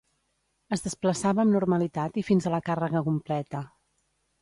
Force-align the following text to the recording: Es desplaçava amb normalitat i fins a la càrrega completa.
Es 0.77 0.81
desplaçava 0.85 1.45
amb 1.45 1.55
normalitat 1.57 2.19
i 2.23 2.27
fins 2.33 2.49
a 2.53 2.57
la 2.57 2.63
càrrega 2.71 3.07
completa. 3.13 3.67